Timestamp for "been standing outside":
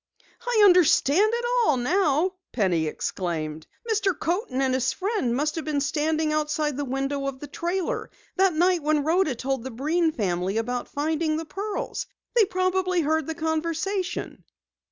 5.65-6.75